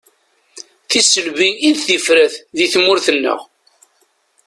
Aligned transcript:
Tisselbi 0.89 1.49
i 1.67 1.69
d 1.75 1.77
tifrat 1.85 2.33
di 2.57 2.65
tmurt-nneɣ. 2.73 3.39